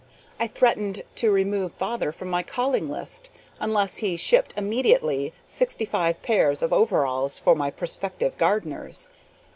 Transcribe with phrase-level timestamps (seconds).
[0.39, 6.23] I threatened to remove father from my calling list unless he shipped immediately sixty five
[6.23, 9.09] pairs of overalls for my prospective gardeners.